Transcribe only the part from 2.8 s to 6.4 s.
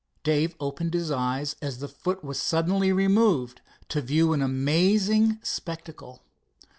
removed, to view an amazing spectacle.